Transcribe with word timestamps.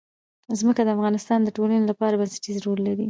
ځمکه 0.59 0.81
د 0.83 0.89
افغانستان 0.95 1.39
د 1.43 1.49
ټولنې 1.57 1.85
لپاره 1.91 2.17
بنسټيز 2.21 2.57
رول 2.65 2.79
لري. 2.87 2.99